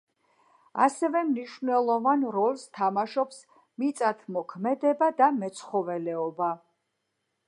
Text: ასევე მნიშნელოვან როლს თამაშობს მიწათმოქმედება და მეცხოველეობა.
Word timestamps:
ასევე 0.85 1.19
მნიშნელოვან 1.25 2.23
როლს 2.37 2.63
თამაშობს 2.79 3.37
მიწათმოქმედება 3.83 5.11
და 5.21 5.29
მეცხოველეობა. 5.37 6.49